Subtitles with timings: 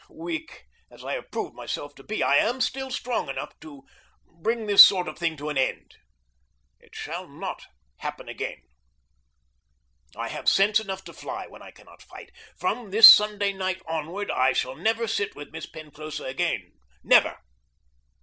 [0.09, 3.83] Weak as I have proved myself to be, I am still strong enough to
[4.25, 5.93] bring this sort of thing to an end.
[6.79, 8.63] It shall not happen again.
[10.15, 12.31] I have sense enough to fly when I cannot fight.
[12.57, 16.71] From this Sunday night onward I shall never sit with Miss Penclosa again.
[17.03, 17.37] Never!